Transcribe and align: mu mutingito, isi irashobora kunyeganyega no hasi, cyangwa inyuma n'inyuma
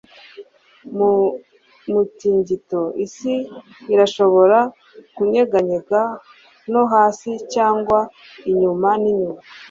mu 0.97 1.11
mutingito, 1.91 2.81
isi 3.05 3.33
irashobora 3.93 4.59
kunyeganyega 5.15 6.01
no 6.71 6.83
hasi, 6.91 7.29
cyangwa 7.53 7.99
inyuma 8.51 8.89
n'inyuma 9.01 9.41